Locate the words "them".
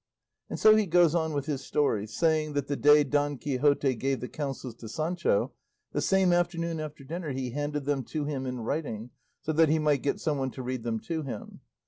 7.85-8.03, 10.81-10.99